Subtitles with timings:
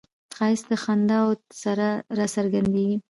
[0.35, 2.97] ښایست د خنداوو سره راڅرګندیږي